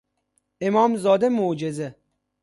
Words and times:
امام 0.61 0.95
زاده 0.95 1.29
معجزه 1.29 1.95